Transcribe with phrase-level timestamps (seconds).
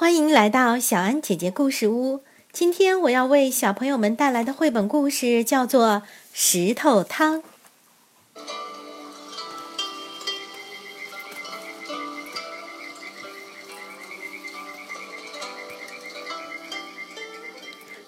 [0.00, 2.22] 欢迎来到小安姐姐故事屋。
[2.52, 5.86] 今天我要为小朋友们带来的绘本故事叫做
[6.32, 7.42] 《石头汤》。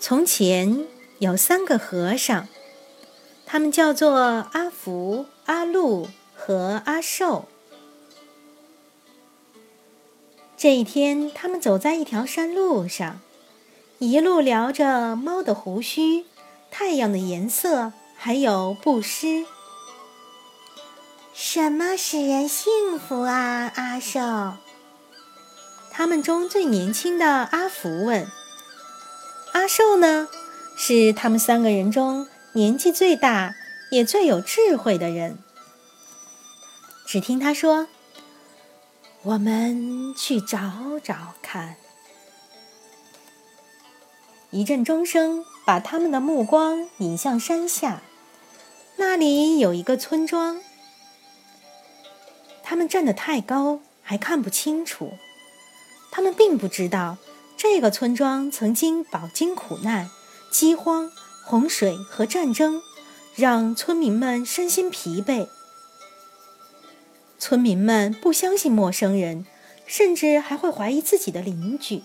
[0.00, 0.84] 从前
[1.20, 2.48] 有三个和尚，
[3.46, 4.18] 他们叫做
[4.50, 7.46] 阿福、阿禄和阿寿。
[10.58, 13.20] 这一天，他们走在一条山路上，
[13.98, 16.24] 一路聊着猫的胡须、
[16.70, 19.44] 太阳的颜色，还有布施。
[21.34, 24.54] 什么使人幸福啊，阿寿？
[25.92, 28.26] 他们中最年轻的阿福问。
[29.52, 30.26] 阿寿呢，
[30.78, 33.54] 是他们三个人中年纪最大
[33.90, 35.36] 也最有智慧的人。
[37.06, 37.88] 只听他说。
[39.26, 41.74] 我们去找找看。
[44.52, 48.02] 一阵钟声把他们的目光引向山下，
[48.94, 50.60] 那里有一个村庄。
[52.62, 55.14] 他们站得太高，还看不清楚。
[56.12, 57.18] 他们并不知道，
[57.56, 60.08] 这个村庄曾经饱经苦难、
[60.52, 61.10] 饥荒、
[61.44, 62.80] 洪水和战争，
[63.34, 65.48] 让村民们身心疲惫。
[67.38, 69.44] 村民们不相信陌生人，
[69.86, 72.02] 甚至还会怀疑自己的邻居。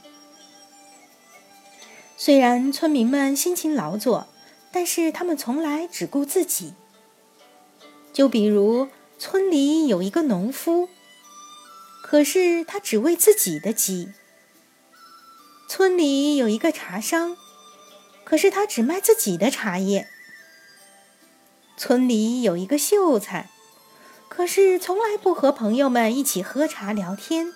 [2.18, 4.28] 虽然村民们辛勤劳作，
[4.72, 6.74] 但是他们从来只顾自己。
[8.14, 10.90] 就比如村里有一个农夫，
[12.04, 14.09] 可是他只喂自己的鸡；
[15.70, 17.38] 村里有一个茶商，
[18.26, 20.08] 可是他只卖自己的茶叶；
[21.78, 23.50] 村里有一个秀才。
[24.34, 27.52] 可是从来不和朋友们一起喝茶聊天。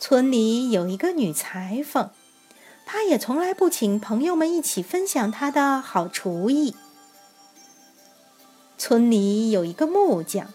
[0.00, 2.10] 村里有一个女裁缝，
[2.84, 6.74] 她也从来不请朋友们一起分享她的好厨艺。
[8.76, 10.52] 村里有一个木匠，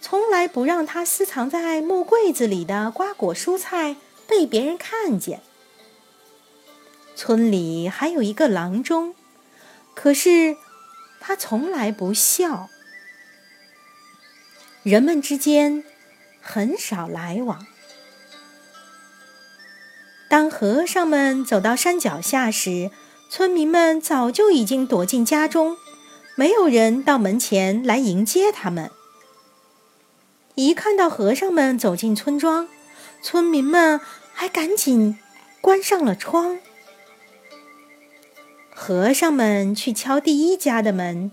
[0.00, 3.96] 从来不让他私藏在木柜子里的瓜果蔬菜
[4.28, 5.42] 被别人看见。
[7.16, 9.16] 村里还有一个郎中，
[9.94, 10.56] 可是
[11.18, 12.70] 他从来不笑。
[14.82, 15.84] 人们之间
[16.40, 17.66] 很少来往。
[20.30, 22.90] 当和尚们走到山脚下时，
[23.28, 25.76] 村民们早就已经躲进家中，
[26.34, 28.90] 没有人到门前来迎接他们。
[30.54, 32.66] 一看到和尚们走进村庄，
[33.22, 34.00] 村民们
[34.32, 35.18] 还赶紧
[35.60, 36.58] 关上了窗。
[38.74, 41.30] 和尚们去敲第一家的门，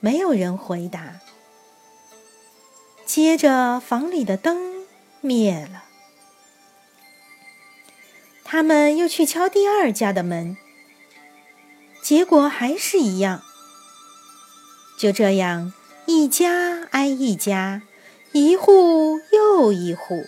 [0.00, 1.20] 没有人回答。
[3.20, 4.86] 接着，房里的灯
[5.20, 5.82] 灭了。
[8.44, 10.56] 他们又去敲第二家的门，
[12.00, 13.42] 结果还是一样。
[15.00, 15.72] 就这样，
[16.06, 17.82] 一家挨一家，
[18.30, 20.24] 一户又一户。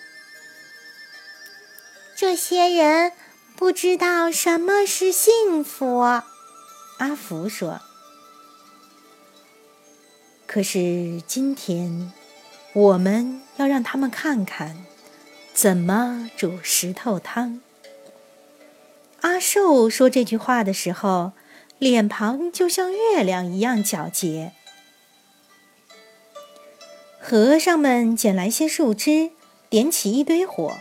[2.16, 3.12] 这些人
[3.54, 7.80] 不知道什么是幸福，阿福说。
[10.48, 12.12] 可是今天。
[12.72, 14.84] 我们要让他们看看
[15.52, 17.60] 怎么煮石头汤。
[19.22, 21.32] 阿寿说这句话的时候，
[21.78, 24.52] 脸庞就像月亮一样皎洁。
[27.18, 29.30] 和尚们捡来些树枝，
[29.68, 30.78] 点起一堆火，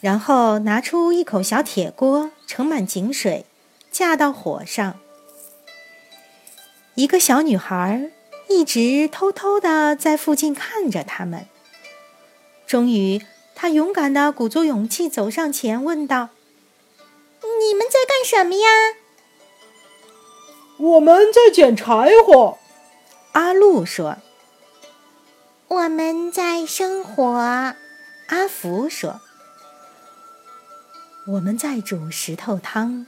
[0.00, 3.44] 然后拿出一口小铁锅，盛满井水，
[3.90, 4.98] 架到火上。
[6.94, 8.10] 一个小女孩。
[8.52, 11.46] 一直偷偷的在附近看着他们。
[12.66, 13.22] 终于，
[13.54, 16.28] 他勇敢的鼓足勇气走上前，问道
[17.42, 18.68] ：“你们在干什么呀
[20.78, 22.58] ？”“我们在捡柴火。”
[23.32, 24.18] 阿路说。
[25.68, 27.74] “我们在生火。”
[28.28, 29.20] 阿福说。
[31.28, 33.06] “我们在煮石头汤。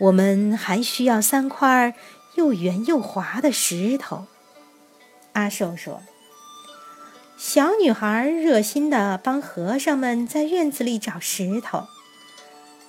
[0.00, 1.94] 我们还需要三块。”
[2.34, 4.26] 又圆又滑的石头，
[5.34, 6.02] 阿寿说
[7.36, 11.86] ：“小女孩热心的帮和尚们在院子里找石头。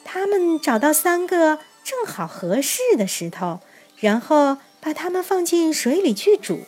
[0.05, 3.59] 他们找到三个正好合适的石头，
[3.97, 6.61] 然后把它们放进水里去煮。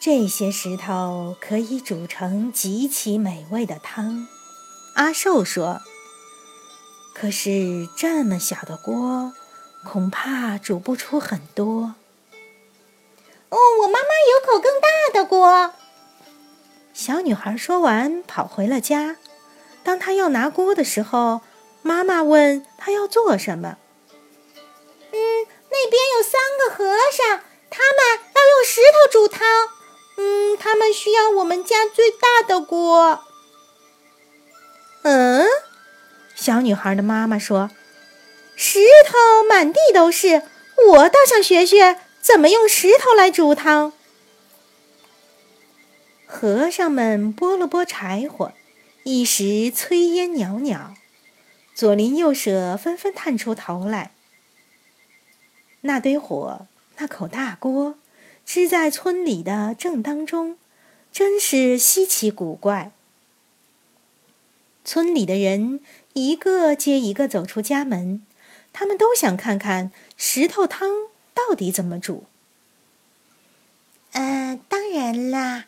[0.00, 4.26] 这些石头可以煮成极其美味的汤。”
[4.96, 5.80] 阿寿说
[7.14, 9.32] ：“可是这么小的锅。”
[9.84, 11.94] 恐怕煮不出很多。
[13.48, 15.74] 哦，我妈妈有口更大的锅。
[16.94, 19.16] 小女孩说完，跑回了家。
[19.82, 21.40] 当她要拿锅的时候，
[21.82, 23.76] 妈妈问她要做什么。
[25.12, 29.46] 嗯，那边有三个和尚，他们要用石头煮汤。
[30.16, 33.24] 嗯，他们需要我们家最大的锅。
[35.02, 35.46] 嗯，
[36.34, 37.70] 小女孩的妈妈说
[38.64, 40.44] ：“石头满地都是，
[40.90, 43.92] 我倒想学学怎么用石头来煮汤。”
[46.24, 48.52] 和尚们拨了拨柴火，
[49.02, 49.42] 一时
[49.72, 50.94] 炊烟袅袅，
[51.74, 54.12] 左邻右舍纷纷探出头来。
[55.80, 56.68] 那堆火，
[56.98, 57.96] 那口大锅，
[58.46, 60.56] 支在村里的正当中，
[61.10, 62.92] 真是稀奇古怪。
[64.84, 65.80] 村里的人
[66.12, 68.24] 一个接一个走出家门，
[68.72, 70.90] 他们都想看看石头汤
[71.34, 72.24] 到底怎么煮。
[74.12, 75.64] 呃，当然啦。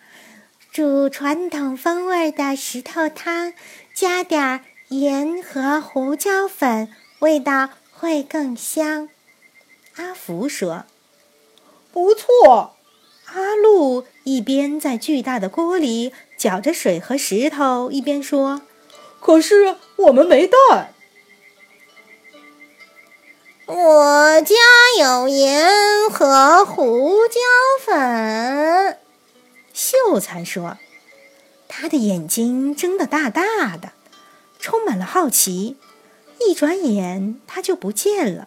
[0.72, 3.52] 煮传统风味的石头汤，
[3.94, 9.08] 加点盐和胡椒粉，味道会更香。
[9.94, 10.84] 阿福说
[11.92, 12.74] ：“不错。”
[13.32, 18.62] 阿路一边在巨大的锅里搅着水和石头，一边说
[19.20, 20.92] ：“可是我们没带。”
[23.76, 24.54] 我家
[25.00, 27.40] 有盐和胡椒
[27.84, 29.00] 粉。
[29.72, 30.78] 秀才说
[31.66, 33.90] ：“他的眼睛睁得大大的，
[34.60, 35.76] 充满了好奇。
[36.38, 38.46] 一转眼，他就不见了。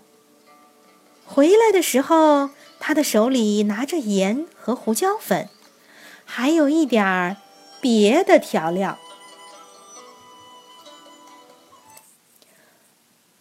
[1.26, 5.50] 回来的时候，他的手里拿着盐和胡椒粉，
[6.24, 7.36] 还有一点儿
[7.82, 8.98] 别的调料。”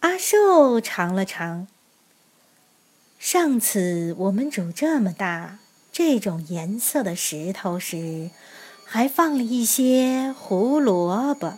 [0.01, 1.65] 阿寿尝了尝。
[3.29, 5.59] 上次我们煮这么大。
[5.91, 8.31] 这种颜色的石头时，
[8.85, 11.57] 还放了一些胡萝卜，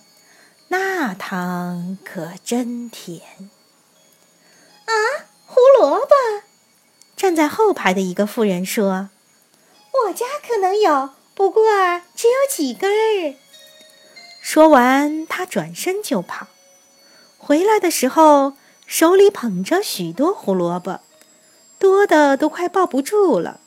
[0.70, 3.22] 那汤可真甜。
[4.86, 4.94] 啊，
[5.46, 6.08] 胡萝卜！
[7.16, 9.12] 站在后排的一个妇人说
[10.08, 11.62] ：“我家可能有，不过
[12.16, 13.36] 只有几根儿。”
[14.42, 16.48] 说完，他转身就跑。
[17.38, 18.54] 回来的时候，
[18.88, 21.02] 手里捧着许多胡萝卜，
[21.80, 23.60] 多的都快抱不住了。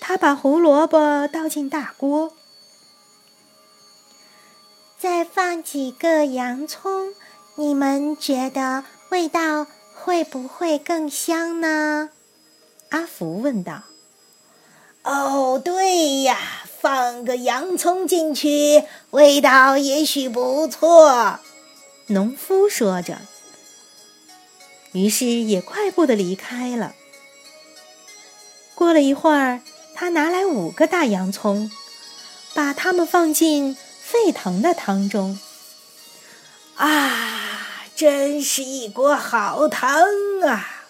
[0.00, 2.32] 他把胡萝卜倒进大锅，
[4.98, 7.12] 再放几个洋葱，
[7.56, 12.10] 你们觉得味道会不会更香呢？
[12.90, 13.82] 阿福问道。
[15.02, 16.38] “哦，对呀，
[16.80, 21.40] 放个洋葱进去，味道也许不错。”
[22.08, 23.18] 农夫说着，
[24.96, 26.94] 于是也快步的离开了。
[28.74, 29.60] 过了一会儿。
[29.98, 31.70] 他拿来五个大洋葱，
[32.52, 35.40] 把它们放进沸腾的汤中。
[36.74, 37.66] 啊，
[37.96, 40.04] 真是一锅好汤
[40.46, 40.84] 啊！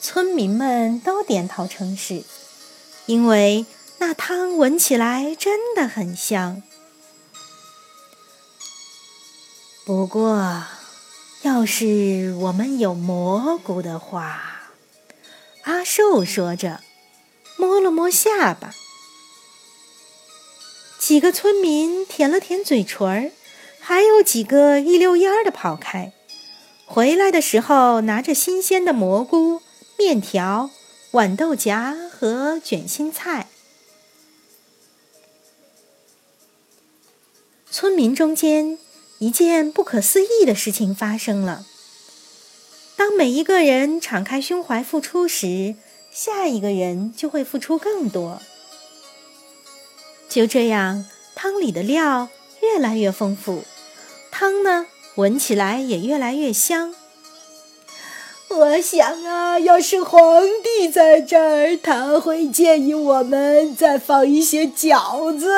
[0.00, 2.24] 村民们都点头称是，
[3.04, 3.66] 因为
[3.98, 6.62] 那汤闻起来真的很香。
[9.84, 10.64] 不过，
[11.42, 14.46] 要是我们有蘑菇的话……
[15.62, 16.80] 阿寿说着，
[17.56, 18.74] 摸了摸下巴。
[20.98, 23.30] 几个村民舔了舔嘴唇儿，
[23.78, 26.12] 还有几个一溜烟儿的跑开。
[26.86, 29.62] 回来的时候，拿着新鲜的蘑菇、
[29.98, 30.70] 面条、
[31.12, 33.48] 豌豆荚和卷心菜。
[37.70, 38.78] 村民中间，
[39.20, 41.66] 一件不可思议的事情发生了。
[42.96, 45.74] 当每一个人敞开胸怀付出时，
[46.10, 48.40] 下一个人就会付出更多。
[50.26, 52.28] 就这样，汤里的料
[52.62, 53.64] 越来越丰富，
[54.30, 54.86] 汤呢，
[55.16, 56.94] 闻起来也越来越香。
[58.48, 65.52] 我想啊，要是皇帝在这儿，他会建议我们再放一些饺子。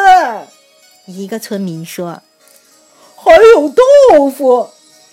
[1.06, 2.22] 一个村民说
[3.22, 4.70] ：“还有豆腐。”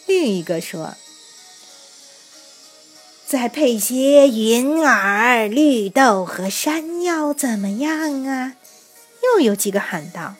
[0.07, 0.95] 另一个说。
[3.27, 8.55] 再配些银耳、绿豆和山药，怎么样啊？
[9.21, 10.33] 又有几个喊道：“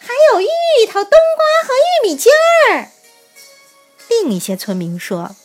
[0.00, 0.46] 还有芋
[0.86, 2.32] 头、冬瓜和玉米尖
[2.70, 2.88] 儿。”
[4.08, 5.36] 另一些村民说：“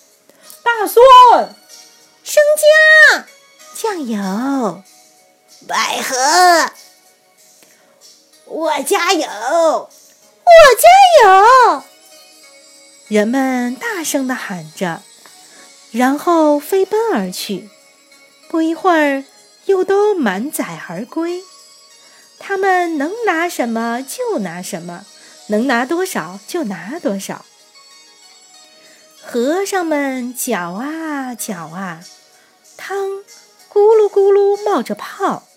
[0.63, 1.53] 大蒜、
[2.23, 2.41] 生
[3.11, 3.25] 姜、
[3.75, 4.83] 酱油、
[5.67, 6.71] 百合。”
[8.47, 9.89] 我家有，
[10.47, 10.87] 我家
[11.23, 11.83] 有。
[13.07, 15.01] 人们大声的喊着。
[15.91, 17.69] 然后飞奔而去，
[18.49, 19.23] 不一会儿
[19.65, 21.41] 又都满载而归。
[22.39, 25.05] 他们能拿什么就拿什么，
[25.47, 27.45] 能拿多少就拿多少。
[29.21, 32.03] 和尚们搅啊搅啊，
[32.75, 32.97] 汤
[33.71, 35.47] 咕噜咕噜冒着泡，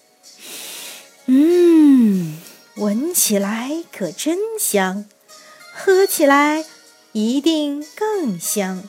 [1.26, 2.40] 嗯，
[2.80, 5.04] 闻起来可真香，
[5.74, 6.64] 喝起来
[7.12, 8.88] 一定更香。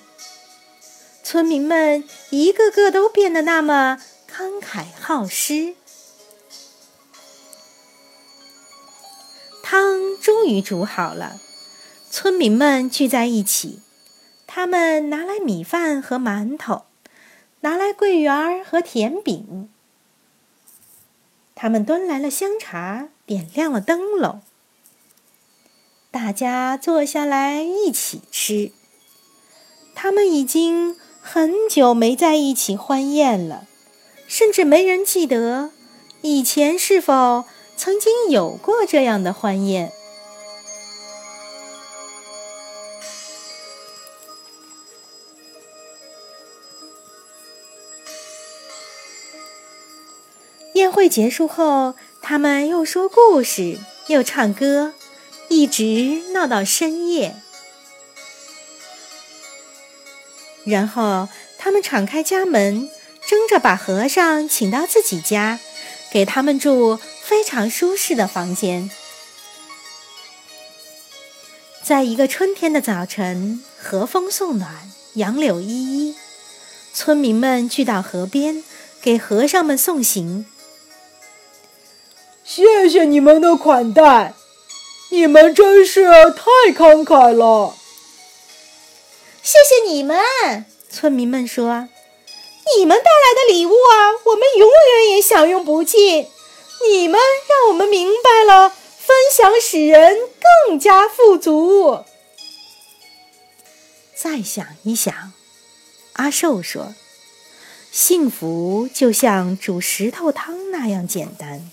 [1.21, 4.01] 村民们一个个都变得那么
[4.33, 5.75] 慷慨好施。
[9.61, 11.41] 汤终于煮好了，
[12.09, 13.81] 村民们聚在一起，
[14.47, 16.83] 他们拿来米饭和馒头，
[17.59, 19.69] 拿来桂圆儿和甜饼，
[21.61, 24.41] 他们端来了香茶，点亮了灯笼，
[26.09, 28.71] 大家坐下来一起吃。
[29.93, 33.67] 他们已经很久没在一起欢宴了，
[34.27, 35.69] 甚至没人记得
[36.23, 37.45] 以前是否。
[37.77, 39.91] 曾经有过这样的欢宴。
[50.81, 54.95] 宴会结束后，他们又说故事，又唱歌，
[55.47, 57.35] 一直闹到深夜。
[60.63, 62.89] 然后，他们敞开家门，
[63.27, 65.59] 争着把和尚请到自己家，
[66.11, 66.99] 给他们住。
[67.23, 68.91] 非常舒适的房间，
[71.81, 76.15] 在一个春天的早晨，和风送暖，杨柳依依，
[76.93, 78.65] 村民们聚到河边，
[79.01, 80.45] 给和尚们送行。
[82.53, 84.33] 谢谢你们的款待，
[85.09, 87.73] 你们真是太慷慨了。
[89.41, 90.19] 谢谢你们，
[90.89, 91.87] 村民们说
[92.75, 96.27] ：“你们带来的礼物啊，我们永远也享用不尽。”
[96.89, 97.17] 你们
[97.47, 100.17] 让我们明白了，分享使人
[100.67, 102.03] 更加富足。
[104.13, 105.31] 再想一想，
[106.13, 106.95] 阿寿说
[107.93, 111.71] ：“幸福就像煮石头汤那样简单。”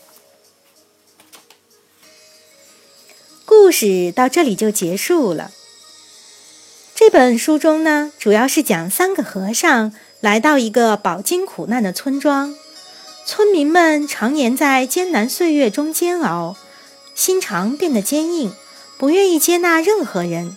[3.61, 5.51] 故事到这里就结束了。
[6.95, 12.55] 这本书中呢，主要是讲三个和尚来到一个饱经苦难的村庄。
[13.27, 16.57] 村民们常年在艰难岁月中煎熬，
[17.17, 18.53] 心肠变得坚硬，
[18.97, 20.57] 不愿意接纳任何人。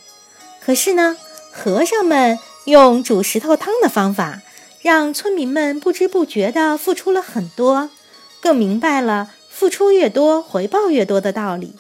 [0.64, 1.18] 可是呢，
[1.52, 4.42] 和尚们用煮石头汤的方法，
[4.80, 7.90] 让村民们不知不觉地付出了很多，
[8.40, 11.76] 更明白了付出越多，回报越多的道理。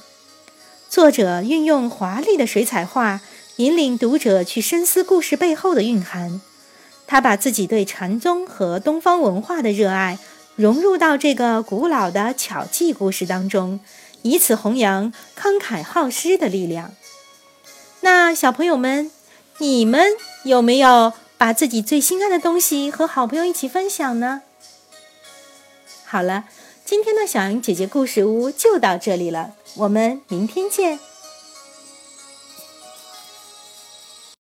[0.91, 3.21] 作者运用华丽的水彩画，
[3.55, 6.41] 引领读者去深思故事背后的蕴含。
[7.07, 10.19] 他把自己对禅宗和东方文化的热爱。
[10.57, 13.79] 融入到这个古老的巧记故事当中，
[14.23, 16.91] 以此弘扬慷慨好施的力量。
[18.01, 19.09] 那小朋友们，
[19.59, 20.11] 你们
[20.43, 24.41] 有没有把自己最心爱的东西和好朋友一起分享呢？
[26.03, 26.43] 好了，
[26.83, 31.10] 今天的小杨姐姐故事屋就到这里了，我们明天见。